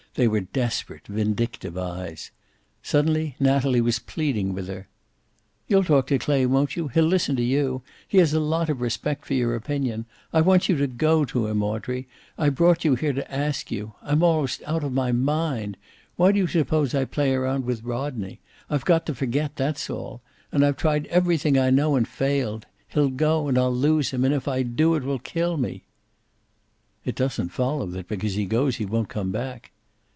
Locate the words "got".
18.83-19.05